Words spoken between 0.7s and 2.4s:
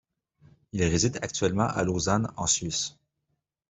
Il réside actuellement à Lausanne,